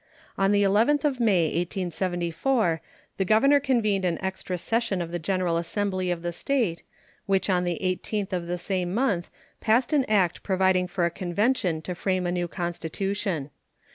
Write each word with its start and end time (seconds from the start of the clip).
On 0.35 0.51
the 0.51 0.63
11th 0.63 1.03
of 1.05 1.19
May, 1.19 1.45
1874, 1.45 2.81
the 3.17 3.23
governor 3.23 3.59
convened 3.59 4.03
an 4.03 4.17
extra 4.19 4.57
session 4.57 4.99
of 4.99 5.11
the 5.11 5.19
general 5.19 5.57
assembly 5.57 6.09
of 6.09 6.23
the 6.23 6.31
State, 6.31 6.81
which 7.27 7.51
on 7.51 7.65
the 7.65 7.77
18th 7.83 8.33
of 8.33 8.47
the 8.47 8.57
same 8.57 8.95
month 8.95 9.29
passed 9.59 9.93
an 9.93 10.05
act 10.05 10.41
providing 10.41 10.87
for 10.87 11.05
a 11.05 11.11
convention 11.11 11.83
to 11.83 11.93
frame 11.93 12.25
a 12.25 12.31
new 12.31 12.47
constitution. 12.47 13.51